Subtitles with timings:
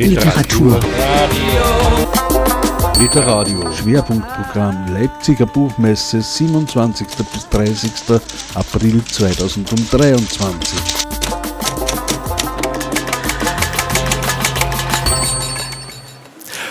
[0.00, 0.80] Literatur.
[2.98, 3.70] Literadio.
[3.70, 7.06] Schwerpunktprogramm Leipziger Buchmesse 27.
[7.30, 7.92] bis 30.
[8.54, 10.78] April 2023.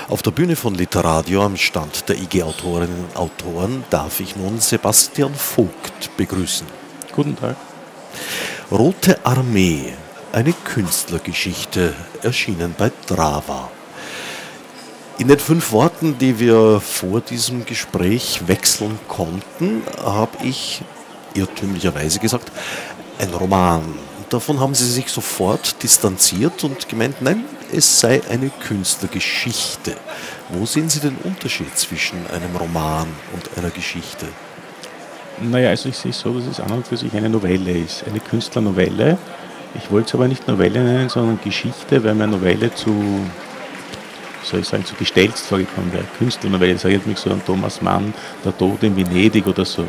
[0.08, 4.60] Auf der Bühne von Literadio am Stand der IG Autorinnen und Autoren darf ich nun
[4.60, 6.66] Sebastian Vogt begrüßen.
[7.16, 7.56] Guten Tag.
[8.72, 9.94] Rote Armee,
[10.32, 13.70] eine Künstlergeschichte, erschienen bei Drava.
[15.18, 20.82] In den fünf Worten, die wir vor diesem Gespräch wechseln konnten, habe ich
[21.34, 22.52] irrtümlicherweise gesagt,
[23.20, 23.84] ein Roman.
[24.30, 29.96] Davon haben Sie sich sofort distanziert und gemeint, nein, es sei eine Künstlergeschichte.
[30.50, 34.28] Wo sehen Sie den Unterschied zwischen einem Roman und einer Geschichte?
[35.42, 38.04] Naja, also ich sehe es so, dass es an und für sich eine Novelle ist,
[38.08, 39.18] eine Künstlernovelle.
[39.76, 42.92] Ich wollte es aber nicht Novelle nennen, sondern Geschichte, weil mir Novelle zu,
[44.44, 46.06] soll ich sagen, zu gestelzt vorgekommen wäre.
[46.18, 49.86] Künstlernovelle, das erinnert mich so an Thomas Mann, Der Tod in Venedig oder so.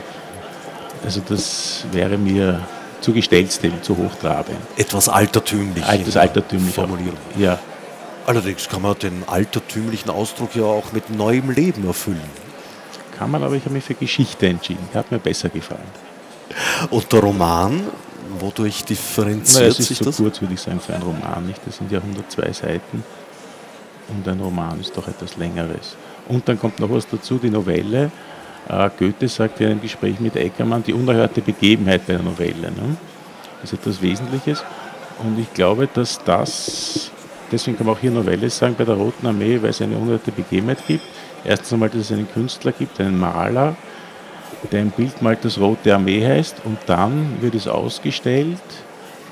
[1.04, 2.60] Also das wäre mir
[3.00, 4.58] zu gestelzt, zu hochtrabend.
[4.76, 5.86] Etwas altertümlich.
[5.86, 6.74] Etwas altertümlich.
[6.74, 7.16] Formulieren.
[7.38, 7.58] Ja.
[8.26, 12.50] Allerdings kann man den altertümlichen Ausdruck ja auch mit neuem Leben erfüllen
[13.20, 14.88] kann man, aber ich habe mich für Geschichte entschieden.
[14.94, 15.92] Hat mir besser gefallen.
[16.88, 17.82] Und der Roman,
[18.40, 20.16] wodurch differenziert naja, es ist sich so das?
[20.16, 21.60] kurz, würde ich sagen, für einen Roman nicht.
[21.64, 23.04] Das sind ja 102 Seiten.
[24.08, 25.96] Und ein Roman ist doch etwas Längeres.
[26.28, 28.10] Und dann kommt noch was dazu, die Novelle.
[28.68, 32.70] Äh, Goethe sagt in einem Gespräch mit Eckermann, die unerhörte Begebenheit bei der Novelle.
[32.70, 32.96] Ne?
[33.60, 34.64] Das ist etwas Wesentliches.
[35.18, 37.10] Und ich glaube, dass das,
[37.52, 40.32] deswegen kann man auch hier Novelle sagen, bei der Roten Armee, weil es eine unerhörte
[40.32, 41.04] Begebenheit gibt
[41.44, 43.76] Erstens einmal, dass es einen Künstler gibt, einen Maler,
[44.68, 48.58] der ein Bild malt, das Rote Armee heißt, und dann wird es ausgestellt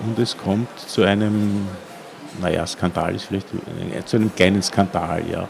[0.00, 1.68] und es kommt zu einem,
[2.40, 3.48] naja, Skandal ist vielleicht,
[4.06, 5.48] zu einem kleinen Skandal, ja.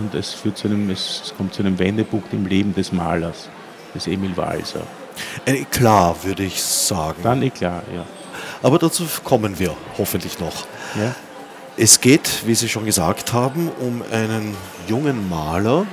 [0.00, 3.50] Und es, führt zu einem, es kommt zu einem Wendepunkt im Leben des Malers,
[3.94, 4.82] des Emil Walser.
[5.44, 7.18] Ein Eklat, würde ich sagen.
[7.22, 8.06] Dann Eklat, ja.
[8.62, 10.66] Aber dazu kommen wir hoffentlich noch.
[10.98, 11.14] Ja.
[11.76, 14.56] Es geht, wie Sie schon gesagt haben, um einen
[14.88, 15.86] jungen Maler,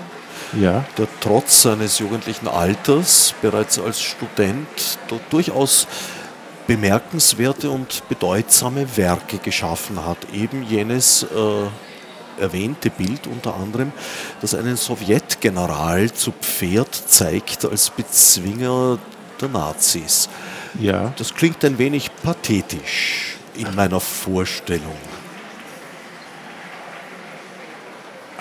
[0.59, 0.85] ja.
[0.97, 4.67] der trotz seines jugendlichen Alters bereits als Student
[5.29, 5.87] durchaus
[6.67, 10.17] bemerkenswerte und bedeutsame Werke geschaffen hat.
[10.33, 13.91] Eben jenes äh, erwähnte Bild unter anderem,
[14.41, 18.99] das einen Sowjetgeneral zu Pferd zeigt als Bezwinger
[19.41, 20.29] der Nazis.
[20.79, 21.13] Ja.
[21.17, 24.95] Das klingt ein wenig pathetisch in meiner Vorstellung.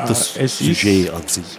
[0.07, 1.59] das äh, Sujet an sich.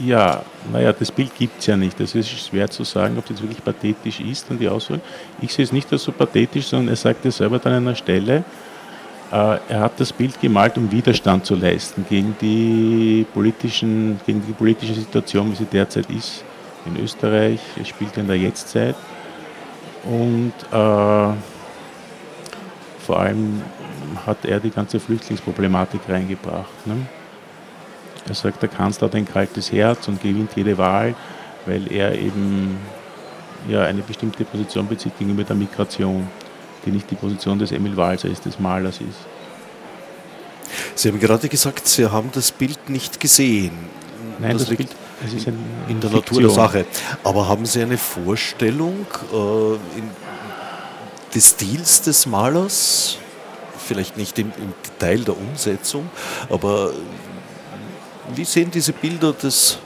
[0.00, 0.42] Ja,
[0.72, 1.98] naja, das Bild gibt es ja nicht.
[1.98, 5.00] Das ist schwer zu sagen, ob das wirklich pathetisch ist und die Auswahl.
[5.40, 7.96] Ich sehe es nicht als so pathetisch, sondern er sagt ja selber dann an einer
[7.96, 8.44] Stelle,
[9.32, 14.52] äh, er hat das Bild gemalt, um Widerstand zu leisten gegen die, politischen, gegen die
[14.52, 16.44] politische Situation, wie sie derzeit ist
[16.86, 17.60] in Österreich.
[17.80, 18.94] Es spielt in der Jetztzeit.
[20.04, 21.34] Und äh,
[23.04, 23.62] vor allem
[24.26, 26.86] hat er die ganze Flüchtlingsproblematik reingebracht.
[26.86, 27.06] Ne?
[28.28, 31.14] Er sagt, der Kanzler hat ein kaltes Herz und gewinnt jede Wahl,
[31.66, 32.78] weil er eben
[33.68, 36.28] ja, eine bestimmte Position bezieht gegenüber der Migration,
[36.84, 39.26] die nicht die Position des Emil Walser ist, des Malers ist.
[40.94, 43.72] Sie haben gerade gesagt, Sie haben das Bild nicht gesehen.
[44.38, 46.12] Nein, das, das liegt Bild, ist in der Fiktion.
[46.12, 46.86] Natur der Sache.
[47.24, 50.10] Aber haben Sie eine Vorstellung äh, in,
[51.34, 53.18] des Stils des Malers?
[53.86, 56.10] Vielleicht nicht im, im Detail der Umsetzung,
[56.50, 56.92] aber
[58.34, 59.78] wie sehen diese Bilder des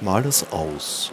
[0.00, 1.12] Malers aus?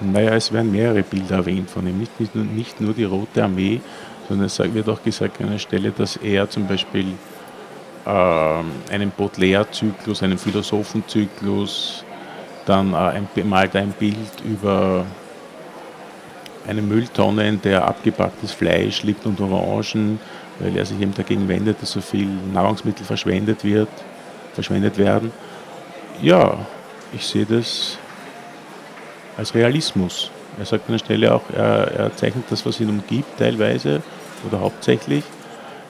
[0.00, 3.42] Naja, es werden mehrere Bilder erwähnt von ihm, nicht, nicht, nur, nicht nur die Rote
[3.42, 3.80] Armee,
[4.28, 7.12] sondern es wird auch gesagt an einer Stelle, dass er zum Beispiel
[8.04, 12.04] äh, einen Baudelaire-Zyklus, einen Philosophenzyklus,
[12.66, 15.06] dann äh, ein, malt ein Bild über
[16.66, 20.18] eine Mülltonne, in der abgepacktes Fleisch liegt und Orangen,
[20.58, 23.88] weil er sich eben dagegen wendet, dass so viel Nahrungsmittel verschwendet wird,
[24.54, 25.32] verschwendet werden.
[26.22, 26.58] Ja,
[27.12, 27.98] ich sehe das
[29.36, 30.30] als Realismus.
[30.58, 34.02] Er sagt an der Stelle auch, er, er zeichnet das, was ihn umgibt, teilweise
[34.46, 35.24] oder hauptsächlich,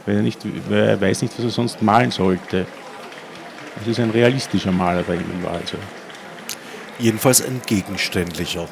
[0.05, 2.67] weil er, nicht, weil er weiß nicht, was er sonst malen sollte.
[3.81, 5.79] Es ist ein realistischer Maler bei ihm Walser.
[6.99, 8.67] Jedenfalls ein gegenständlicher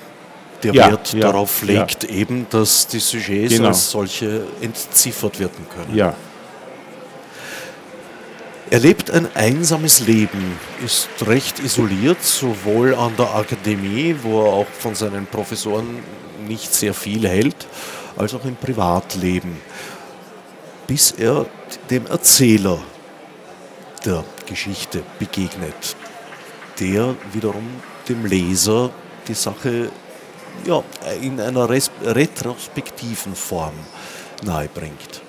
[0.65, 3.69] der ja, Wert ja, darauf legt, eben, dass die Sujets genau.
[3.69, 5.95] als solche entziffert werden können.
[5.95, 6.15] Ja.
[8.71, 14.67] Er lebt ein einsames Leben, ist recht isoliert, sowohl an der Akademie, wo er auch
[14.67, 15.99] von seinen Professoren
[16.49, 17.69] nicht sehr viel hält,
[18.17, 19.59] als auch im Privatleben,
[20.87, 21.47] bis er
[21.91, 22.79] dem Erzähler
[24.05, 25.97] der Geschichte begegnet,
[26.81, 27.69] der wiederum
[28.09, 28.91] dem Leser
[29.29, 29.91] die Sache
[30.67, 30.83] ja,
[31.21, 33.75] in einer retrospektiven Form
[34.45, 35.23] nahebringt.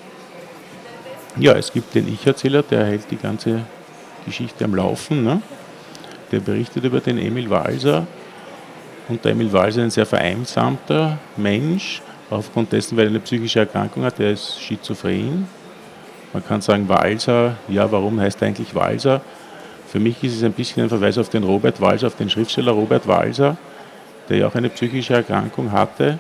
[1.38, 3.62] Ja, es gibt den Ich-Erzähler, der hält die ganze
[4.26, 5.24] Geschichte am Laufen.
[5.24, 5.42] Ne?
[6.32, 8.08] Der berichtet über den Emil Walser.
[9.08, 13.60] Und der Emil Walser ist ein sehr vereinsamter Mensch, aufgrund dessen, weil er eine psychische
[13.60, 15.48] Erkrankung hat, der ist schizophren.
[16.34, 19.22] Man kann sagen, Walser, ja, warum heißt er eigentlich Walser?
[19.88, 22.72] Für mich ist es ein bisschen ein Verweis auf den Robert Walser, auf den Schriftsteller
[22.72, 23.58] Robert Walser,
[24.30, 26.20] der ja auch eine psychische Erkrankung hatte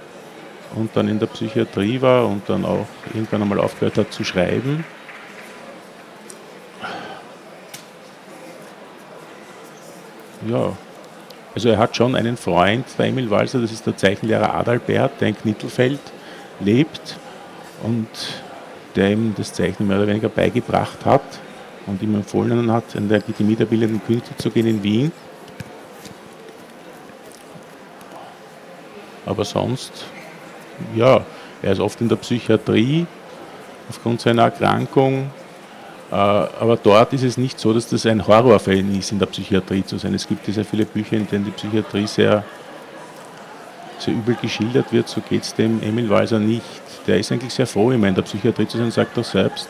[0.75, 4.83] und dann in der Psychiatrie war und dann auch irgendwann einmal aufgehört hat zu schreiben.
[10.47, 10.73] Ja,
[11.55, 15.29] also er hat schon einen Freund, der Emil Walser, das ist der Zeichenlehrer Adalbert, der
[15.29, 15.99] in Knittelfeld
[16.59, 17.17] lebt
[17.81, 18.07] und
[18.95, 21.23] der ihm das Zeichnen mehr oder weniger beigebracht hat
[21.87, 25.11] und ihm empfohlen hat, in der Akademie der Bildenden Künste zu gehen in Wien.
[29.25, 30.05] Aber sonst,
[30.95, 31.21] ja,
[31.61, 33.05] er ist oft in der Psychiatrie
[33.89, 35.31] aufgrund seiner Erkrankung.
[36.11, 39.83] Äh, aber dort ist es nicht so, dass das ein Horrorfall ist, in der Psychiatrie
[39.83, 40.13] zu sein.
[40.13, 42.43] Es gibt sehr viele Bücher, in denen die Psychiatrie sehr,
[43.97, 45.07] sehr übel geschildert wird.
[45.07, 46.63] So geht es dem Emil Walser nicht.
[47.07, 49.67] Der ist eigentlich sehr froh, immer in der Psychiatrie zu sein, sagt er selbst,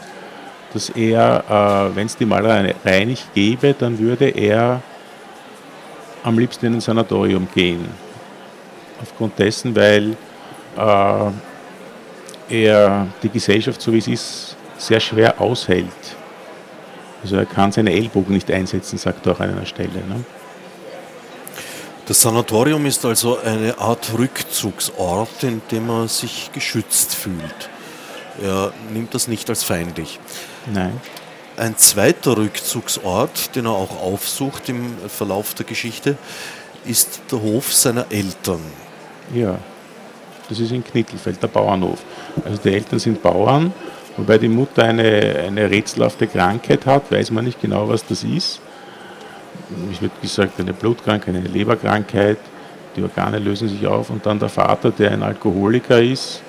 [0.74, 4.82] dass er, äh, wenn es die Malerei nicht gäbe, dann würde er
[6.24, 8.05] am liebsten in ein Sanatorium gehen
[9.02, 10.16] aufgrund dessen, weil
[10.78, 11.32] äh,
[12.50, 15.86] er die Gesellschaft, so wie es ist, sehr schwer aushält.
[17.24, 19.90] Also er kann seine Ellbogen nicht einsetzen, sagt er auch an einer Stelle.
[20.08, 20.24] Ne?
[22.08, 27.70] Das Sanatorium ist also eine Art Rückzugsort, in dem man sich geschützt fühlt.
[28.44, 30.20] Er nimmt das nicht als feindlich.
[30.72, 31.02] Nein.
[31.58, 36.18] Ein zweiter Rückzugsort, den er auch aufsucht im Verlauf der Geschichte,
[36.86, 38.62] ist der Hof seiner Eltern.
[39.34, 39.58] Ja,
[40.48, 42.04] das ist in Knittelfeld, der Bauernhof.
[42.44, 43.74] Also die Eltern sind Bauern,
[44.18, 48.62] wobei die Mutter eine, eine rätselhafte Krankheit hat, weiß man nicht genau, was das ist.
[49.92, 52.38] Es wird gesagt, eine Blutkrankheit, eine Leberkrankheit,
[52.96, 56.42] die Organe lösen sich auf und dann der Vater, der ein Alkoholiker ist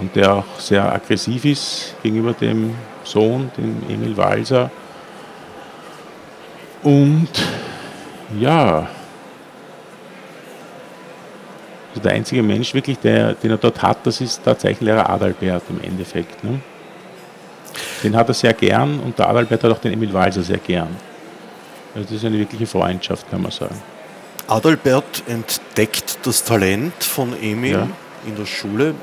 [0.00, 2.74] und der auch sehr aggressiv ist gegenüber dem
[3.04, 4.70] Sohn, dem Emil Walser.
[6.82, 7.28] Und
[8.38, 8.88] ja,
[11.98, 15.64] also der einzige Mensch wirklich, der, den er dort hat, das ist der Zeichenlehrer Adalbert
[15.68, 16.44] im Endeffekt.
[16.44, 16.60] Ne?
[18.04, 20.96] Den hat er sehr gern und der Adalbert hat auch den Emil Walser sehr gern.
[21.94, 23.80] Also das ist eine wirkliche Freundschaft, kann man sagen.
[24.46, 27.88] Adalbert entdeckt das Talent von Emil ja.
[28.26, 28.94] in der Schule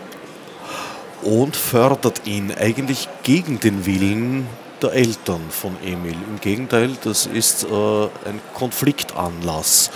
[1.21, 4.47] und fördert ihn eigentlich gegen den Willen
[4.81, 6.15] der Eltern von Emil.
[6.29, 9.91] Im Gegenteil, das ist äh, ein Konfliktanlass.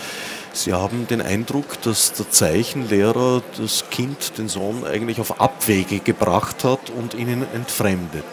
[0.54, 6.63] Sie haben den Eindruck, dass der Zeichenlehrer das Kind, den Sohn, eigentlich auf Abwege gebracht
[6.63, 8.25] hat und ihnen entfremdet.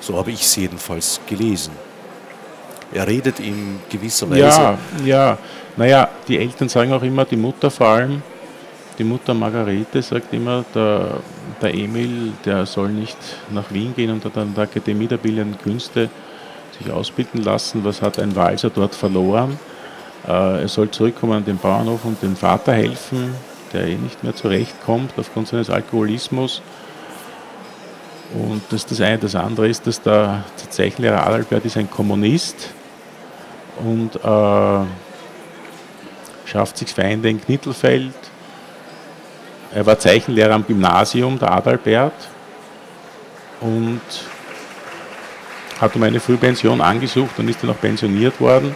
[0.00, 1.72] So habe ich es jedenfalls gelesen.
[2.92, 4.42] Er redet in gewisser Weise.
[4.42, 5.38] Ja, ja.
[5.76, 8.22] Naja, die Eltern sagen auch immer, die Mutter vor allem,
[8.98, 11.20] die Mutter Margarete sagt immer, der,
[11.62, 13.16] der Emil, der soll nicht
[13.50, 16.10] nach Wien gehen und an der Akademie der Bildenden Künste
[16.82, 17.84] sich ausbilden lassen.
[17.84, 19.58] Was hat ein Walser dort verloren?
[20.26, 23.34] Äh, er soll zurückkommen an den Bauernhof und dem Vater helfen,
[23.72, 26.62] der eh nicht mehr zurechtkommt aufgrund seines Alkoholismus.
[28.34, 29.18] Und das ist das eine.
[29.18, 32.70] Das andere ist, dass der, der Zeichenlehrer Adalbert ist ein Kommunist
[33.84, 34.86] und äh,
[36.46, 38.14] schafft sich Feinde in Knittelfeld.
[39.72, 42.12] Er war Zeichenlehrer am Gymnasium, der Adalbert.
[43.60, 44.00] Und
[45.80, 48.74] hat um eine Frühpension angesucht und ist dann auch pensioniert worden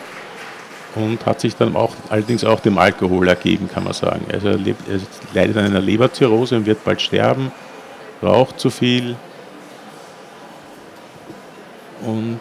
[0.95, 4.27] und hat sich dann auch allerdings auch dem Alkohol ergeben, kann man sagen.
[4.33, 5.01] Also er, lebt, er
[5.35, 7.53] leidet an einer Leberzirrhose und wird bald sterben,
[8.23, 9.17] raucht zu viel
[12.03, 12.41] und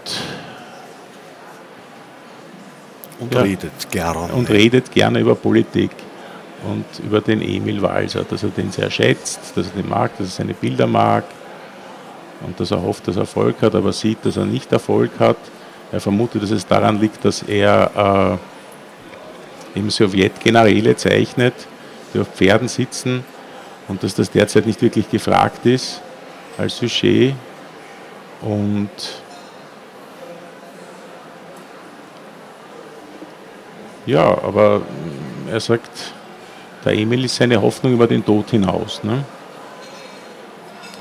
[3.19, 4.33] und ja, redet gerne.
[4.33, 5.91] Und redet gerne über Politik
[6.63, 10.27] und über den Emil Walser, dass er den sehr schätzt, dass er den mag, dass
[10.27, 11.25] er seine Bilder mag
[12.43, 15.37] und dass er hofft, dass er Erfolg hat, aber sieht, dass er nicht Erfolg hat.
[15.91, 18.39] Er vermutet, dass es daran liegt, dass er
[19.75, 21.53] äh, im Sowjet Generäle zeichnet,
[22.13, 23.23] die auf Pferden sitzen
[23.87, 26.01] und dass das derzeit nicht wirklich gefragt ist
[26.57, 27.35] als Sujet.
[28.41, 28.89] Und
[34.05, 34.81] ja, aber
[35.49, 36.13] er sagt,
[36.85, 39.01] Der Emil ist seine Hoffnung über den Tod hinaus.
[39.03, 39.23] Ne?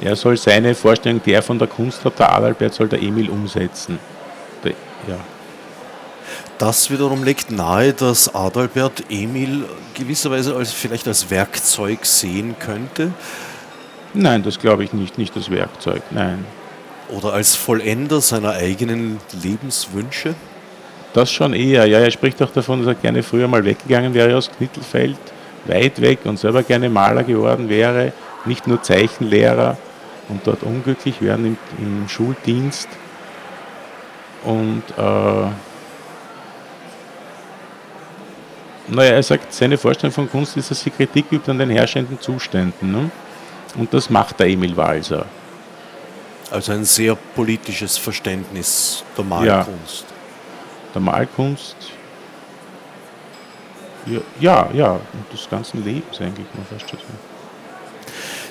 [0.04, 3.30] Er soll seine Vorstellung, die er von der Kunst hat, der Adalbert soll der Emil
[3.30, 4.00] umsetzen.
[4.64, 4.72] Der,
[5.06, 5.16] ja.
[6.58, 13.12] Das wiederum legt nahe, dass Adalbert Emil gewisserweise als, vielleicht als Werkzeug sehen könnte.
[14.12, 16.44] Nein, das glaube ich nicht, nicht als Werkzeug, nein.
[17.08, 20.34] Oder als Vollender seiner eigenen Lebenswünsche?
[21.14, 22.00] Das schon eher, ja.
[22.00, 25.18] Er spricht auch davon, dass er gerne früher mal weggegangen wäre aus Knittelfeld,
[25.66, 28.12] weit weg und selber gerne Maler geworden wäre,
[28.46, 29.76] nicht nur Zeichenlehrer
[30.28, 32.88] und dort unglücklich werden im, im Schuldienst.
[34.44, 35.46] Und äh,
[38.88, 42.20] naja, er sagt, seine Vorstellung von Kunst ist, dass sie Kritik übt an den herrschenden
[42.20, 42.92] Zuständen.
[42.92, 43.10] Ne?
[43.76, 45.26] Und das macht der Emil Walser.
[46.50, 50.04] Also ein sehr politisches Verständnis der Malkunst.
[50.08, 51.76] Ja, der Malkunst,
[54.04, 56.98] ja, ja, ja, und des ganzen Lebens eigentlich, man fast schon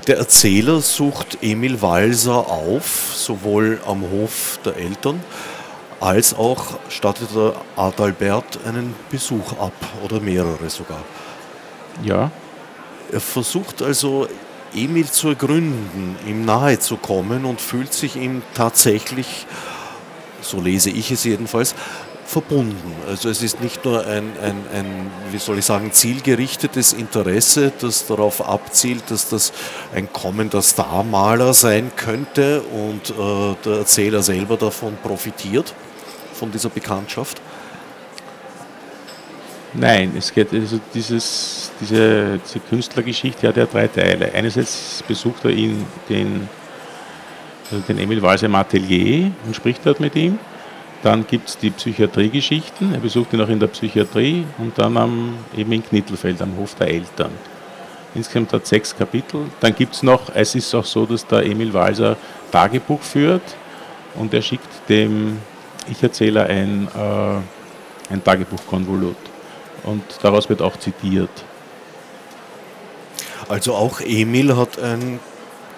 [0.07, 5.23] Der Erzähler sucht Emil Walser auf, sowohl am Hof der Eltern,
[5.99, 11.03] als auch stattet er Adalbert einen Besuch ab oder mehrere sogar.
[12.03, 12.31] Ja.
[13.11, 14.27] Er versucht also
[14.73, 19.45] Emil zu ergründen, ihm nahe zu kommen und fühlt sich ihm tatsächlich,
[20.41, 21.75] so lese ich es jedenfalls,
[22.25, 22.93] verbunden.
[23.07, 28.07] Also es ist nicht nur ein, ein, ein, wie soll ich sagen, zielgerichtetes Interesse, das
[28.07, 29.51] darauf abzielt, dass das
[29.93, 35.73] ein kommender Starmaler sein könnte und äh, der Erzähler selber davon profitiert,
[36.33, 37.41] von dieser Bekanntschaft?
[39.73, 44.33] Nein, es geht also dieses, diese, diese Künstlergeschichte hat ja drei Teile.
[44.33, 46.49] Einerseits besucht er ihn, den,
[47.71, 50.39] also den Emil Walser im Atelier und spricht dort mit ihm.
[51.03, 52.93] Dann gibt es die Psychiatriegeschichten.
[52.93, 56.75] Er besucht ihn auch in der Psychiatrie und dann am, eben in Knittelfeld am Hof
[56.75, 57.31] der Eltern.
[58.13, 59.45] Insgesamt hat sechs Kapitel.
[59.61, 62.17] Dann gibt es noch, es ist auch so, dass der Emil Walser
[62.51, 63.41] Tagebuch führt
[64.15, 65.39] und er schickt dem
[65.89, 69.15] Ich-Erzähler ein, äh, ein Tagebuchkonvolut.
[69.83, 71.31] Und daraus wird auch zitiert.
[73.47, 75.19] Also auch Emil hat ein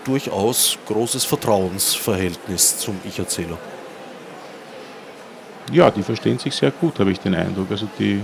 [0.04, 3.58] durchaus großes Vertrauensverhältnis zum Ich-Erzähler.
[5.72, 7.68] Ja, die verstehen sich sehr gut, habe ich den Eindruck.
[7.72, 8.22] Also die,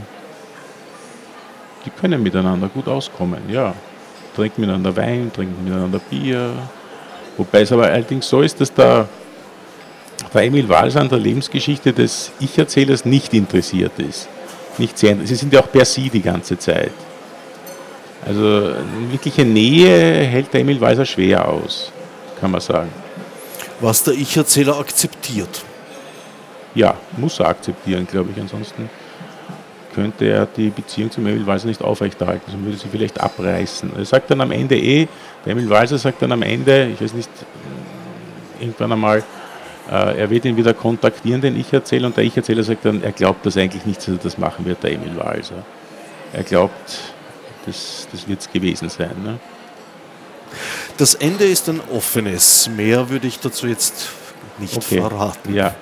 [1.85, 3.73] die können miteinander gut auskommen, ja.
[4.35, 6.51] Trinken miteinander Wein, trinken miteinander Bier.
[7.37, 9.07] Wobei es aber allerdings so ist, dass der,
[10.33, 14.27] der Emil Wals an der Lebensgeschichte des Ich-Erzählers nicht interessiert ist.
[14.77, 16.91] Nicht sehr, sie sind ja auch per Sie die ganze Zeit.
[18.25, 18.73] Also
[19.09, 21.91] wirkliche Nähe hält der Emil Walser schwer aus,
[22.39, 22.89] kann man sagen.
[23.79, 25.63] Was der Ich-Erzähler akzeptiert.
[26.79, 28.41] Ja, muss er akzeptieren, glaube ich.
[28.41, 28.89] Ansonsten
[29.93, 33.91] könnte er die Beziehung zum Emil Walser nicht aufrechterhalten, sondern würde sie vielleicht abreißen.
[33.97, 35.05] Er sagt dann am Ende eh,
[35.43, 37.29] der Emil Walser sagt dann am Ende, ich weiß nicht,
[38.61, 39.23] irgendwann einmal,
[39.91, 43.45] äh, er wird ihn wieder kontaktieren, den Ich-Erzähler, und der Ich-Erzähler sagt dann, er glaubt
[43.45, 45.65] das eigentlich nicht, dass er das machen wird, der Emil Walser.
[46.31, 46.97] Er glaubt,
[47.65, 49.21] das, das wird es gewesen sein.
[49.21, 49.37] Ne?
[50.95, 52.69] Das Ende ist ein offenes.
[52.69, 54.11] Mehr würde ich dazu jetzt
[54.59, 55.01] nicht okay.
[55.01, 55.53] verraten.
[55.53, 55.75] Ja.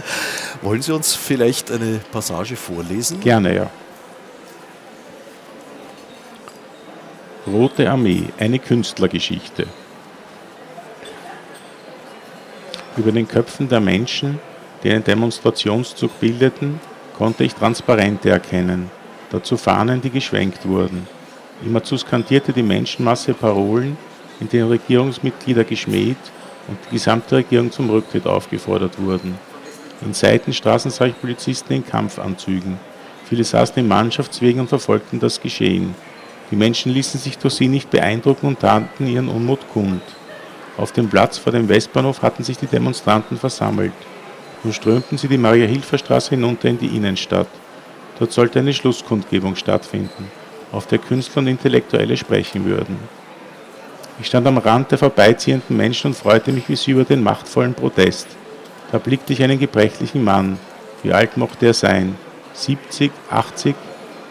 [0.62, 3.20] Wollen Sie uns vielleicht eine Passage vorlesen?
[3.20, 3.70] Gerne, ja.
[7.46, 9.66] Rote Armee, eine Künstlergeschichte.
[12.96, 14.38] Über den Köpfen der Menschen,
[14.82, 16.80] die einen Demonstrationszug bildeten,
[17.16, 18.90] konnte ich Transparente erkennen,
[19.30, 21.06] dazu Fahnen, die geschwenkt wurden.
[21.64, 23.96] Immerzu skandierte die Menschenmasse Parolen,
[24.40, 26.16] in denen Regierungsmitglieder geschmäht
[26.68, 29.38] und die gesamte Regierung zum Rücktritt aufgefordert wurden.
[30.04, 32.78] In Seitenstraßen sah ich Polizisten in Kampfanzügen.
[33.28, 35.94] Viele saßen in Mannschaftswegen und verfolgten das Geschehen.
[36.50, 40.02] Die Menschen ließen sich durch sie nicht beeindrucken und taten ihren Unmut kund.
[40.76, 43.92] Auf dem Platz vor dem Westbahnhof hatten sich die Demonstranten versammelt.
[44.64, 47.48] Nun strömten sie die Maria-Hilfer-Straße hinunter in die Innenstadt.
[48.18, 50.30] Dort sollte eine Schlusskundgebung stattfinden,
[50.72, 52.96] auf der Künstler und Intellektuelle sprechen würden.
[54.20, 57.74] Ich stand am Rand der vorbeiziehenden Menschen und freute mich wie sie über den machtvollen
[57.74, 58.28] Protest.
[58.92, 60.58] Da blickte ich einen gebrechlichen Mann.
[61.02, 62.14] Wie alt mochte er sein?
[62.52, 63.74] 70, 80?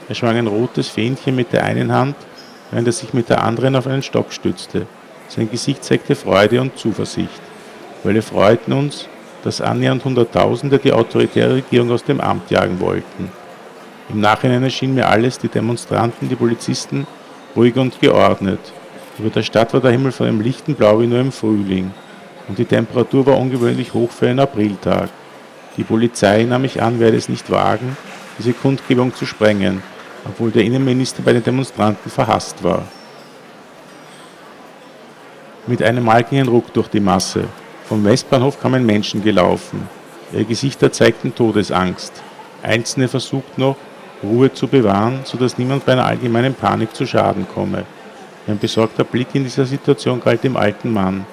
[0.08, 2.16] Er schwang ein rotes Fähnchen mit der einen Hand,
[2.70, 4.86] während er sich mit der anderen auf einen Stock stützte.
[5.30, 7.42] Sein Gesicht zeigte Freude und Zuversicht.
[8.04, 9.08] weil Wir freuten uns,
[9.44, 13.32] dass annähernd Hunderttausende die autoritäre Regierung aus dem Amt jagen wollten.
[14.10, 17.08] Im Nachhinein erschien mir alles, die Demonstranten, die Polizisten,
[17.56, 18.60] ruhig und geordnet.
[19.18, 21.92] Über der Stadt war der Himmel von einem lichten Blau wie nur im Frühling.
[22.48, 25.10] Und die Temperatur war ungewöhnlich hoch für einen Apriltag.
[25.78, 27.96] Die Polizei, nahm ich an, werde es nicht wagen,
[28.38, 29.82] diese Kundgebung zu sprengen.
[30.26, 32.84] obwohl der Innenminister bei den Demonstranten verhasst war.
[35.68, 37.46] Mit einem Mal ging ein Ruck durch die Masse.
[37.86, 39.88] Vom Westbahnhof kamen Menschen gelaufen.
[40.32, 42.14] Ihre Gesichter zeigten Todesangst.
[42.64, 43.78] Einzelne versuchten noch,
[44.24, 47.86] Ruhe zu bewahren, sodass niemand bei einer allgemeinen Panik zu Schaden komme.
[48.48, 51.26] Ein besorgter Blick in dieser Situation galt dem alten Mann.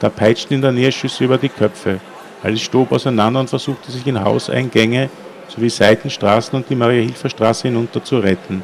[0.00, 2.00] Da peitschten in der Nähe Schüsse über die Köpfe.
[2.42, 5.10] Alles stob auseinander und versuchte sich in Hauseingänge
[5.48, 8.62] sowie Seitenstraßen und die Maria-Hilfer-Straße hinunter zu retten.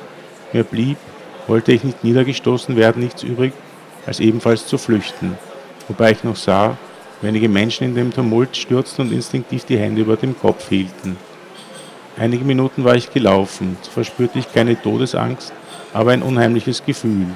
[0.52, 0.98] Mir blieb,
[1.46, 3.52] wollte ich nicht niedergestoßen werden, nichts übrig,
[4.06, 5.36] als ebenfalls zu flüchten.
[5.88, 6.76] Wobei ich noch sah,
[7.24, 11.16] Wenige Menschen in dem Tumult stürzten und instinktiv die Hände über dem Kopf hielten.
[12.18, 15.50] Einige Minuten war ich gelaufen, so verspürte ich keine Todesangst,
[15.94, 17.28] aber ein unheimliches Gefühl.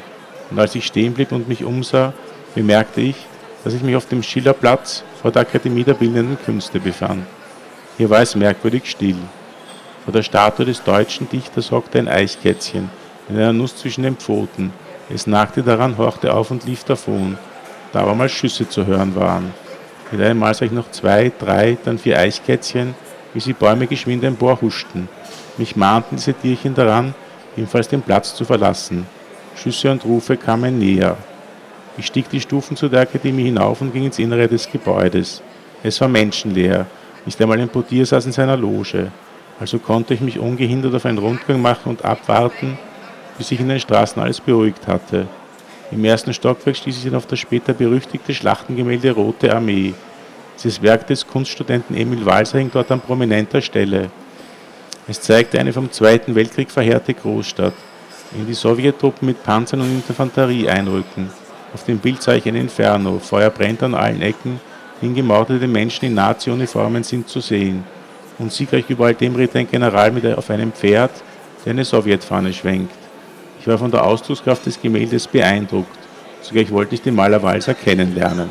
[0.51, 2.13] Und als ich stehen blieb und mich umsah,
[2.55, 3.17] bemerkte ich,
[3.65, 7.27] dass ich mich auf dem Schillerplatz vor der Akademie der Bildenden Künste befand.
[7.97, 9.17] Hier war es merkwürdig still.
[10.05, 12.91] Vor der Statue des deutschen Dichters hockte ein Eichkätzchen
[13.29, 14.73] mit einer Nuss zwischen den Pfoten.
[15.11, 17.39] Es nagte daran, horchte auf und lief davon,
[17.93, 19.53] da aber mal Schüsse zu hören waren.
[20.11, 22.95] Mit einem Mal sah ich noch zwei, drei, dann vier Eichkätzchen,
[23.35, 25.09] wie sie Bäume geschwind emporhuschten.
[25.59, 27.15] Mich mahnten diese Tierchen daran,
[27.57, 29.07] ebenfalls den Platz zu verlassen.
[29.57, 31.17] Schüsse und Rufe kamen näher.
[31.99, 35.43] Ich stieg die Stufen zu der Akademie hinauf und ging ins Innere des Gebäudes.
[35.83, 36.87] Es war menschenleer.
[37.27, 39.11] Nicht einmal ein Portier saß in seiner Loge.
[39.59, 42.79] Also konnte ich mich ungehindert auf einen Rundgang machen und abwarten,
[43.37, 45.27] bis sich in den Straßen alles beruhigt hatte.
[45.91, 49.93] Im ersten Stockwerk stieß ich auf das später berüchtigte Schlachtengemälde Rote Armee.
[50.57, 54.11] Dieses Werk des Kunststudenten Emil Walser hing dort an prominenter Stelle.
[55.09, 57.75] Es zeigte eine vom Zweiten Weltkrieg verheerte Großstadt,
[58.39, 61.31] in die Sowjettruppen mit Panzern und Infanterie einrücken.
[61.75, 64.61] Auf dem Bild sah ich ein Inferno, Feuer brennt an allen Ecken,
[65.01, 67.85] hingemordete Menschen in Nazi-Uniformen sind zu sehen.
[68.39, 71.11] Und siegreich über all dem ritt ein General mit auf einem Pferd,
[71.65, 72.95] der eine Sowjetfahne schwenkt.
[73.61, 75.99] Ich war von der Ausdruckskraft des Gemäldes beeindruckt.
[76.43, 78.49] Zugleich wollte ich den Maler Walser kennenlernen.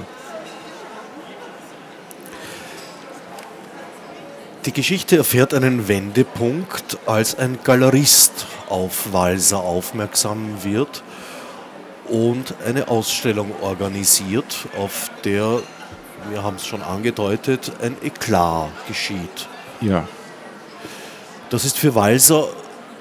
[4.65, 11.03] Die Geschichte erfährt einen Wendepunkt, als ein Galerist auf Walser aufmerksam wird
[12.09, 15.61] und eine Ausstellung organisiert, auf der,
[16.29, 19.47] wir haben es schon angedeutet, ein Eklat geschieht.
[19.81, 20.07] Ja.
[21.49, 22.47] Das ist für Walser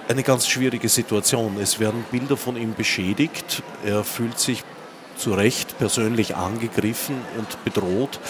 [0.08, 1.56] eine ganz schwierige Situation.
[1.60, 3.62] Es werden Bilder von ihm beschädigt.
[3.84, 4.62] Er fühlt sich
[5.16, 8.20] zu Recht persönlich angegriffen und bedroht,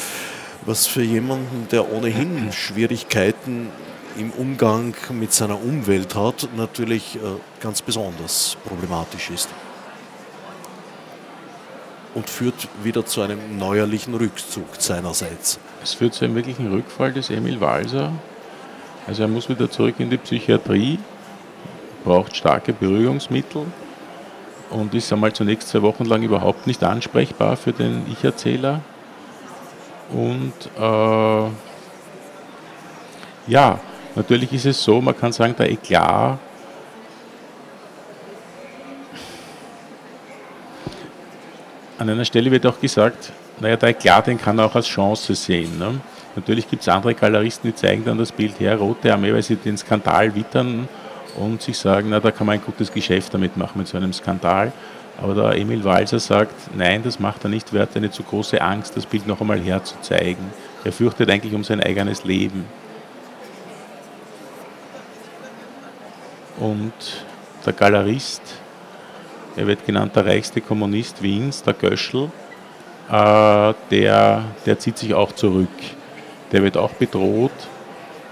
[0.64, 3.70] was für jemanden, der ohnehin Schwierigkeiten
[4.16, 7.18] im Umgang mit seiner Umwelt hat, natürlich äh,
[7.60, 9.50] ganz besonders problematisch ist.
[12.16, 15.60] Und führt wieder zu einem neuerlichen Rückzug seinerseits.
[15.82, 18.10] Es führt zu einem wirklichen Rückfall des Emil Walser.
[19.06, 20.98] Also er muss wieder zurück in die Psychiatrie
[22.06, 23.66] braucht starke Beruhigungsmittel
[24.70, 28.80] und ist einmal zunächst zwei Wochen lang überhaupt nicht ansprechbar für den Ich-Erzähler.
[30.12, 31.50] Und äh,
[33.48, 33.80] ja,
[34.14, 36.38] natürlich ist es so, man kann sagen, der Eklat
[41.98, 45.34] an einer Stelle wird auch gesagt, naja, der Eklat, den kann er auch als Chance
[45.34, 45.78] sehen.
[45.78, 46.00] Ne?
[46.34, 49.56] Natürlich gibt es andere Galeristen, die zeigen dann das Bild her, Rote Armee, weil sie
[49.56, 50.88] den Skandal wittern
[51.36, 54.12] und sich sagen, na, da kann man ein gutes Geschäft damit machen mit so einem
[54.12, 54.72] Skandal.
[55.18, 58.60] Aber der Emil Walser sagt, nein, das macht er nicht, er hat eine zu große
[58.60, 60.44] Angst, das Bild noch einmal herzuzeigen.
[60.84, 62.66] Er fürchtet eigentlich um sein eigenes Leben.
[66.58, 66.92] Und
[67.64, 68.42] der Galerist,
[69.56, 72.30] er wird genannt der reichste Kommunist Wiens, der Göschel,
[73.10, 75.68] äh, der, der zieht sich auch zurück.
[76.52, 77.52] Der wird auch bedroht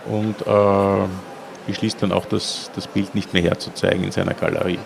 [0.06, 1.08] und äh,
[1.66, 4.78] beschließt dann auch, das, das Bild nicht mehr herzuzeigen in seiner Galerie.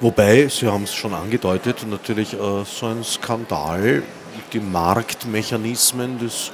[0.00, 4.02] Wobei, Sie haben es schon angedeutet, natürlich äh, so ein Skandal
[4.52, 6.50] die Marktmechanismen des,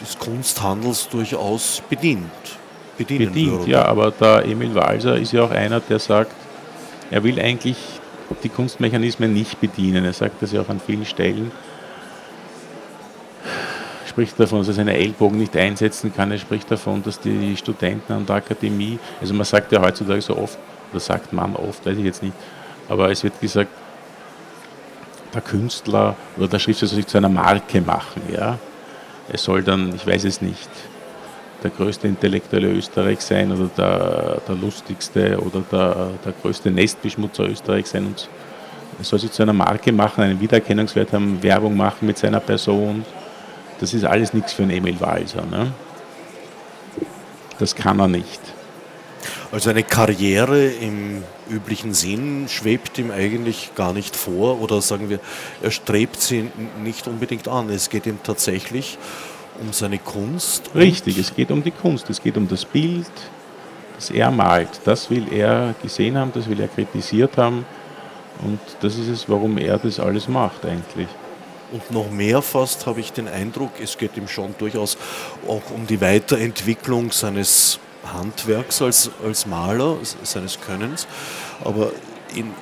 [0.00, 2.30] des Kunsthandels durchaus bedient.
[2.96, 3.70] Bedient, würde.
[3.70, 6.32] ja, aber der Emil Walser ist ja auch einer, der sagt,
[7.10, 7.76] er will eigentlich
[8.42, 10.04] die Kunstmechanismen nicht bedienen.
[10.04, 11.50] Er sagt das ja auch an vielen Stellen
[14.18, 16.32] spricht davon, dass er seine Ellbogen nicht einsetzen kann.
[16.32, 20.36] Er spricht davon, dass die Studenten an der Akademie, also man sagt ja heutzutage so
[20.36, 20.58] oft,
[20.90, 22.34] oder sagt man oft, weiß ich jetzt nicht,
[22.88, 23.70] aber es wird gesagt,
[25.32, 28.22] der Künstler oder der Schriftsteller soll sich zu einer Marke machen.
[28.32, 28.58] Ja?
[29.30, 30.68] Er soll dann, ich weiß es nicht,
[31.62, 37.86] der größte Intellektuelle Österreich sein oder der, der lustigste oder der, der größte Nestbeschmutzer Österreich
[37.86, 38.06] sein.
[38.06, 38.28] Und
[39.00, 43.04] soll sich zu einer Marke machen, einen Wiedererkennungswert haben, Werbung machen mit seiner Person
[43.80, 45.44] das ist alles nichts für einen Emil Walser.
[45.46, 45.72] Ne?
[47.58, 48.40] Das kann er nicht.
[49.50, 55.20] Also eine Karriere im üblichen Sinn schwebt ihm eigentlich gar nicht vor oder sagen wir,
[55.62, 56.50] er strebt sie
[56.82, 57.70] nicht unbedingt an.
[57.70, 59.37] Es geht ihm tatsächlich um
[59.72, 60.70] seine Kunst.
[60.74, 63.10] Richtig, es geht um die Kunst, es geht um das Bild,
[63.96, 64.80] das er malt.
[64.84, 67.64] Das will er gesehen haben, das will er kritisiert haben
[68.42, 71.08] und das ist es, warum er das alles macht eigentlich.
[71.70, 74.96] Und noch mehr fast habe ich den Eindruck, es geht ihm schon durchaus
[75.46, 77.78] auch um die Weiterentwicklung seines
[78.12, 81.06] Handwerks als, als Maler, seines Könnens,
[81.62, 81.92] aber
[82.34, 82.52] im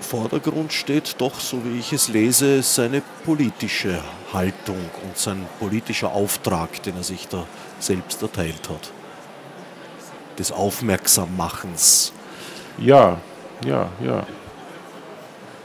[0.00, 6.82] Vordergrund steht doch, so wie ich es lese, seine politische Haltung und sein politischer Auftrag,
[6.82, 7.46] den er sich da
[7.78, 8.92] selbst erteilt hat.
[10.38, 12.12] Des Aufmerksammachens.
[12.78, 13.18] Ja,
[13.64, 14.26] ja, ja.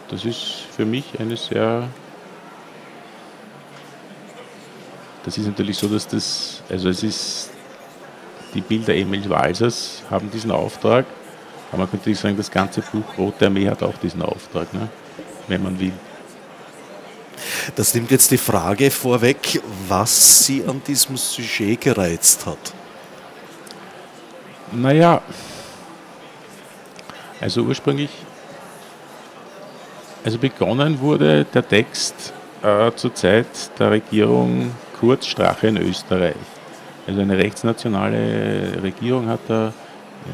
[0.10, 1.88] Das ist für mich eine sehr.
[5.24, 7.50] Das ist natürlich so, dass das, also es ist
[8.54, 11.06] die Bilder Emil Walsers haben diesen Auftrag.
[11.72, 14.88] Aber man könnte sagen, das ganze Buch Rote Armee hat auch diesen Auftrag, ne?
[15.48, 15.92] wenn man will.
[17.76, 22.74] Das nimmt jetzt die Frage vorweg, was Sie an diesem Sujet gereizt hat.
[24.72, 25.22] Naja,
[27.42, 28.10] also ursprünglich,
[30.24, 33.48] also begonnen wurde der Text äh, zur Zeit
[33.80, 36.36] der Regierung Kurz Strache in Österreich.
[37.06, 39.74] Also eine rechtsnationale Regierung hat da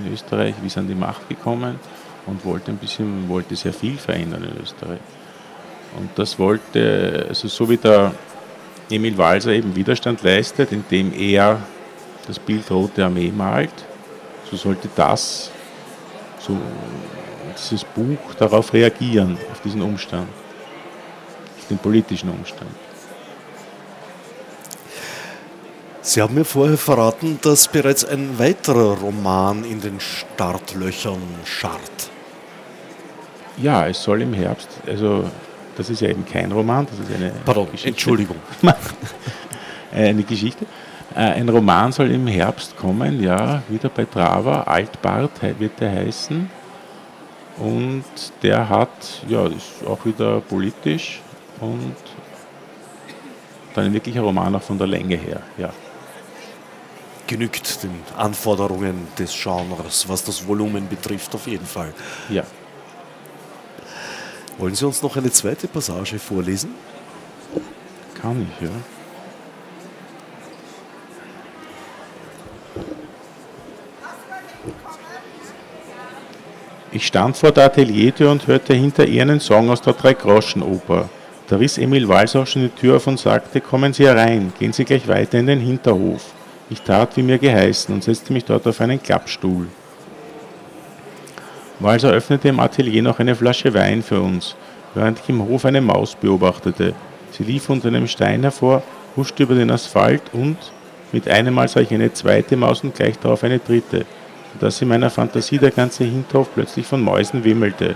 [0.05, 1.79] in Österreich wie an die Macht gekommen
[2.25, 4.99] und wollte ein bisschen, wollte sehr viel verändern in Österreich.
[5.97, 8.13] Und das wollte, also so wie der
[8.89, 11.61] Emil Walser eben Widerstand leistet, indem er
[12.27, 13.73] das Bild Rote Armee malt,
[14.49, 15.51] so sollte das,
[16.39, 16.57] so
[17.57, 20.27] dieses Buch darauf reagieren, auf diesen Umstand,
[21.59, 22.71] auf den politischen Umstand.
[26.03, 32.09] Sie haben mir vorher verraten, dass bereits ein weiterer Roman in den Startlöchern scharrt.
[33.57, 35.29] Ja, es soll im Herbst, also
[35.75, 37.89] das ist ja eben kein Roman, das ist eine Pardon, Geschichte.
[37.89, 38.37] Entschuldigung.
[39.91, 40.65] eine Geschichte.
[41.15, 46.49] Äh, ein Roman soll im Herbst kommen, ja, wieder bei Trava, Altbart wird der heißen.
[47.57, 48.03] Und
[48.41, 51.21] der hat, ja, ist auch wieder politisch
[51.59, 51.95] und
[53.75, 55.71] dann ein wirklicher Roman auch von der Länge her, ja
[57.31, 61.93] genügt den Anforderungen des Genres, was das Volumen betrifft, auf jeden Fall.
[62.27, 62.43] Ja.
[64.61, 66.75] Wollen Sie uns noch eine zweite Passage vorlesen?
[68.21, 68.69] Kann ich, ja.
[76.91, 81.09] Ich stand vor der Ateliertür und hörte hinter ihr einen Song aus der Dreigroschenoper.
[81.47, 84.85] Da riss Emil Walsau schon die Tür auf und sagte, kommen Sie herein, gehen Sie
[84.85, 86.21] gleich weiter in den Hinterhof.
[86.69, 89.69] Ich tat, wie mir geheißen, und setzte mich dort auf einen Klappstuhl.
[91.81, 94.55] Walser öffnete im Atelier noch eine Flasche Wein für uns,
[94.93, 96.93] während ich im Hof eine Maus beobachtete.
[97.31, 98.83] Sie lief unter einem Stein hervor,
[99.15, 100.57] huschte über den Asphalt und
[101.11, 104.05] mit einem Mal sah ich eine zweite Maus und gleich darauf eine dritte,
[104.53, 107.95] sodass in meiner Fantasie der ganze Hinterhof plötzlich von Mäusen wimmelte.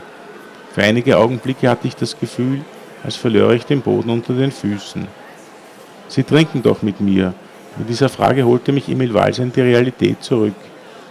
[0.74, 2.62] Für einige Augenblicke hatte ich das Gefühl,
[3.04, 5.08] als verlöre ich den Boden unter den Füßen.
[6.08, 7.36] Sie trinken doch mit mir,
[7.78, 10.56] mit dieser Frage holte mich Emil Walser in die Realität zurück.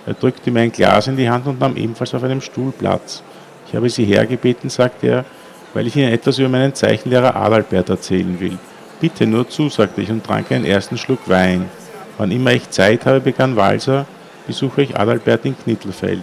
[0.07, 3.23] Er drückte mir ein Glas in die Hand und nahm ebenfalls auf einem Stuhl Platz.
[3.67, 5.25] Ich habe Sie hergebeten, sagte er,
[5.73, 8.59] weil ich Ihnen etwas über meinen Zeichenlehrer Adalbert erzählen will.
[9.01, 11.71] Bitte nur zu, sagte ich und trank einen ersten Schluck Wein.
[12.19, 14.07] Wann immer ich Zeit habe, begann Walser,
[14.47, 16.23] besuche ich Adalbert in Knittelfeld.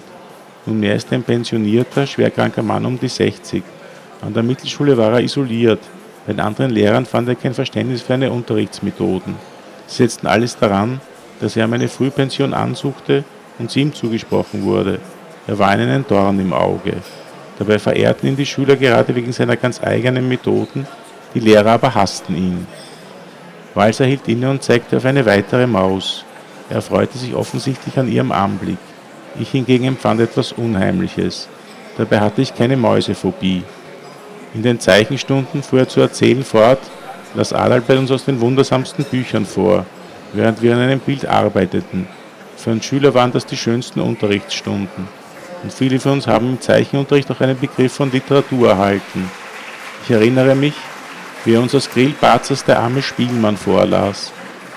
[0.66, 3.64] Nunmehr ist er ein pensionierter, schwerkranker Mann um die 60.
[4.22, 5.82] An der Mittelschule war er isoliert.
[6.28, 9.36] Bei den anderen Lehrern fand er kein Verständnis für seine Unterrichtsmethoden.
[9.88, 11.02] Sie setzten alles daran,
[11.40, 13.24] dass er meine Frühpension ansuchte
[13.62, 15.00] und sie ihm zugesprochen wurde.
[15.48, 16.94] Er war ihnen ein Dorn im Auge.
[17.58, 20.88] Dabei verehrten ihn die Schüler gerade wegen seiner ganz eigenen Methoden,
[21.34, 22.68] die Lehrer aber hassten ihn.
[23.74, 26.26] Walser hielt inne und zeigte auf eine weitere Maus.
[26.70, 28.78] Er freute sich offensichtlich an ihrem Anblick.
[29.40, 31.48] Ich hingegen empfand etwas Unheimliches.
[31.98, 33.64] Dabei hatte ich keine Mäusephobie.
[34.54, 36.80] In den Zeichenstunden fuhr er zu erzählen fort,
[37.36, 39.86] las Adalbert uns aus den wundersamsten Büchern vor,
[40.34, 42.08] während wir an einem Bild arbeiteten.
[42.62, 45.08] Für uns Schüler waren das die schönsten Unterrichtsstunden.
[45.64, 49.32] Und viele von uns haben im Zeichenunterricht auch einen Begriff von Literatur erhalten.
[50.04, 50.76] Ich erinnere mich,
[51.44, 54.32] wie er uns aus Grillbarzers Der arme Spielmann vorlas.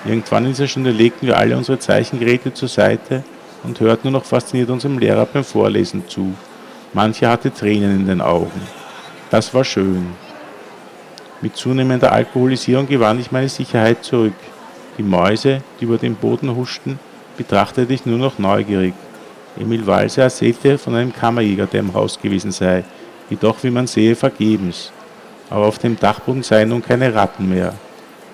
[0.06, 3.22] Irgendwann in dieser Stunde legten wir alle unsere Zeichengeräte zur Seite
[3.64, 6.32] und hörten nur noch fasziniert unserem Lehrer beim Vorlesen zu.
[6.94, 8.62] Mancher hatte Tränen in den Augen.
[9.28, 10.06] Das war schön.
[11.42, 14.32] Mit zunehmender Alkoholisierung gewann ich meine Sicherheit zurück.
[14.96, 16.98] Die Mäuse, die über den Boden huschten,
[17.36, 18.94] betrachtete ich nur noch neugierig.
[19.58, 22.84] Emil Walser erzählte von einem Kammerjäger, der im Haus gewesen sei,
[23.30, 24.90] jedoch, wie man sehe, vergebens.
[25.50, 27.74] Aber auf dem Dachboden seien nun keine Ratten mehr.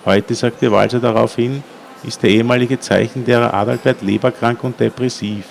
[0.06, 1.62] Heute, sagte Walser daraufhin,
[2.02, 5.44] ist der ehemalige Zeichenlehrer Adalbert leberkrank und depressiv.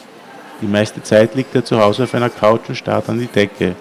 [0.62, 3.76] Die meiste Zeit liegt er zu Hause auf einer Couch und starrt an die Decke.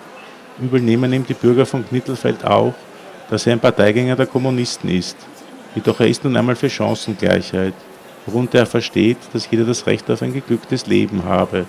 [0.60, 2.74] Übel nehmen ihm die Bürger von Knittelfeld auch,
[3.30, 5.16] dass er ein Parteigänger der Kommunisten ist.
[5.74, 7.74] Jedoch er ist nun einmal für Chancengleichheit,
[8.28, 11.66] worunter er versteht, dass jeder das Recht auf ein geglücktes Leben habe.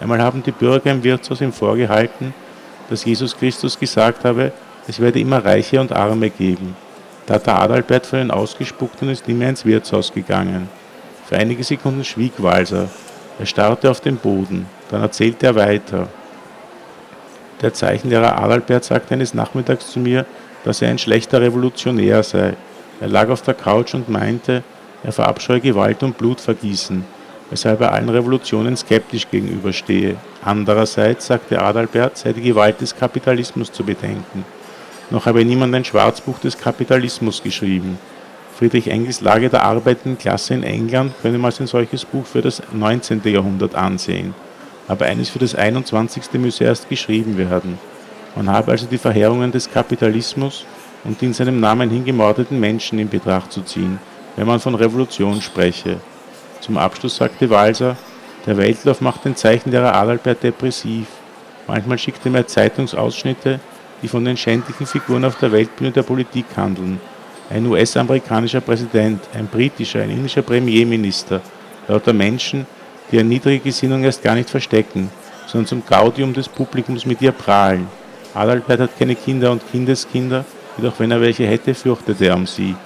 [0.00, 2.32] Einmal haben die Bürger im Wirtshaus ihm vorgehalten,
[2.88, 4.52] dass Jesus Christus gesagt habe,
[4.86, 6.76] es werde immer Reiche und Arme geben.
[7.26, 10.68] Da hat der Adalbert von ihnen ausgespuckt und ist nie mehr ins Wirtshaus gegangen.
[11.26, 12.88] Für einige Sekunden schwieg Walser.
[13.38, 14.66] Er starrte auf den Boden.
[14.90, 16.08] Dann erzählte er weiter.
[17.60, 20.24] Der Zeichenlehrer Adalbert sagte eines Nachmittags zu mir,
[20.64, 22.54] dass er ein schlechter Revolutionär sei.
[23.00, 24.62] Er lag auf der Couch und meinte,
[25.02, 27.04] er verabscheue Gewalt und Blutvergießen,
[27.50, 30.16] weshalb er allen Revolutionen skeptisch gegenüberstehe.
[30.42, 34.44] Andererseits, sagte Adalbert, sei die Gewalt des Kapitalismus zu bedenken.
[35.10, 37.98] Noch habe niemand ein Schwarzbuch des Kapitalismus geschrieben.
[38.58, 42.42] Friedrich Engels Lage der arbeitenden Klasse in England könne man als ein solches Buch für
[42.42, 43.22] das 19.
[43.24, 44.34] Jahrhundert ansehen,
[44.88, 46.24] aber eines für das 21.
[46.34, 47.78] müsse erst geschrieben werden.
[48.34, 50.66] Man habe also die Verheerungen des Kapitalismus
[51.04, 53.98] und die in seinem Namen hingemordeten Menschen in Betracht zu ziehen,
[54.38, 55.96] wenn man von Revolution spreche.
[56.60, 57.96] Zum Abschluss sagte Walser,
[58.46, 61.08] der Weltlauf macht den Zeichenlehrer Adalbert depressiv.
[61.66, 63.58] Manchmal schickt er mir Zeitungsausschnitte,
[64.00, 67.00] die von den schändlichen Figuren auf der Weltbühne der Politik handeln.
[67.50, 71.40] Ein US-amerikanischer Präsident, ein britischer, ein indischer Premierminister,
[71.88, 72.64] lauter Menschen,
[73.10, 75.10] die ihre niedrige Gesinnung erst gar nicht verstecken,
[75.48, 77.88] sondern zum Gaudium des Publikums mit ihr prahlen.
[78.34, 80.44] Adalbert hat keine Kinder und Kindeskinder,
[80.76, 82.76] jedoch wenn er welche hätte, fürchtete er um sie,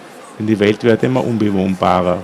[0.42, 2.18] denn die Welt werde immer unbewohnbarer.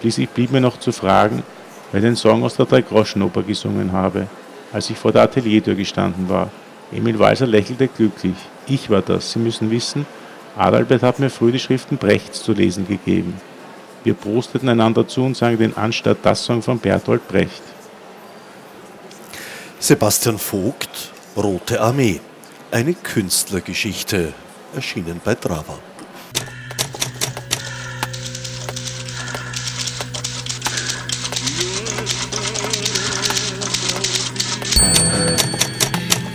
[0.00, 1.44] Schließlich blieb mir noch zu fragen,
[1.92, 4.26] wer den Song aus der Dreigroschenoper gesungen habe,
[4.72, 6.50] als ich vor der Ateliertür gestanden war.
[6.90, 8.34] Emil Walser lächelte glücklich.
[8.66, 9.32] Ich war das.
[9.32, 10.04] Sie müssen wissen,
[10.56, 13.40] Adalbert hat mir früh die Schriften Brechts zu lesen gegeben.
[14.02, 17.62] Wir prosteten einander zu und sangen den Anstatt das Song von Bertolt Brecht.
[19.78, 22.20] Sebastian Vogt, Rote Armee.
[22.72, 24.32] Eine Künstlergeschichte,
[24.74, 25.78] erschienen bei Drava.